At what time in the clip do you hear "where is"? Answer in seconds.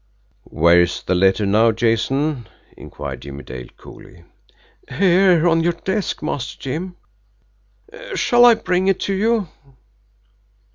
0.49-1.03